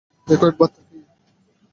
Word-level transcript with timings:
দ্যাখো 0.27 0.45
একবার 0.47 0.69
তাকিয়ে। 0.75 1.03